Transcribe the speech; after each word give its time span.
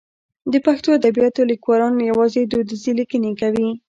د 0.51 0.53
پښتو 0.65 0.89
ادبیاتو 0.99 1.41
لیکوالان 1.51 1.95
یوازې 2.09 2.41
دودیزې 2.51 2.91
لیکنې 2.99 3.31
کوي. 3.41 3.69